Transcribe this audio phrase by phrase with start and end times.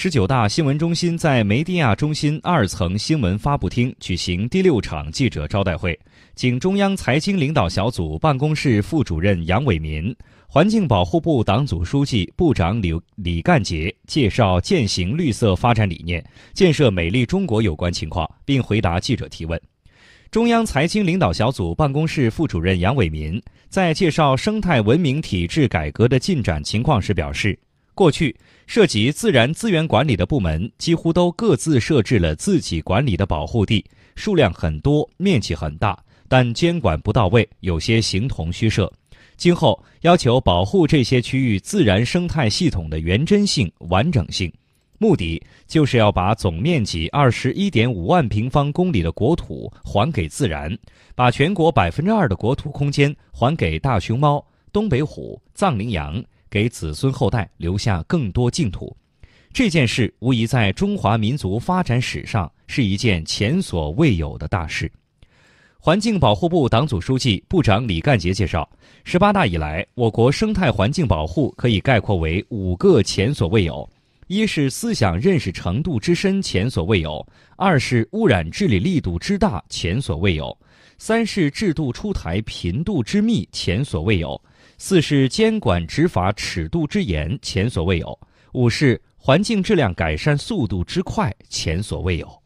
[0.00, 5.98] 十九大新闻中心在梅地亚中心二层新闻发布厅举行第六场记者招待会，
[6.36, 10.14] 请中央财经领导小组办公室副主任杨伟民、
[10.46, 19.60] 环境保护部党组书记、部长李李干杰介绍践行绿色发展理念、建设美丽中国有关情况，并回答记者提问。
[20.30, 27.58] 中央财经领导小组办公室副主任杨伟民在介绍生态文明体制改革的进展情况时表示。
[27.98, 28.32] 过去
[28.68, 38.88] 涉及自然资源管理的部门几乎都各自设置了自己管理的保护地，数量很多，面积很大，但监管不到位，有些形同虚设。
[39.36, 44.52] 今后要求保护这些区域自然生态系统的原真性、完整性，
[44.98, 50.72] 目的就是要把总面积二十一点五万平方公里的国土还给自然，
[51.16, 56.22] 把全国百分之二的国土空间还给大熊猫、东北虎、藏羚羊。
[56.50, 58.96] 给子孙后代留下更多净土，
[59.52, 64.90] 这件事无疑在中华民族发展史上是一件前所未有的大事。
[65.80, 68.68] 环境保护部党组书记、部长李干杰介绍，
[69.04, 73.88] 十八大以来，我国生态环境保护可以概括为五个前所未有：
[74.26, 77.24] 一是思想认识程度之深，前所未有；
[77.56, 80.46] 二是污染治理力度之大，前所未有；
[80.98, 84.38] 三是制度出台频度之密，前所未有。
[84.80, 88.16] 四是监管执法尺度之严，前所未有；
[88.52, 92.42] 五是环境质量改善速度之快，前所未有。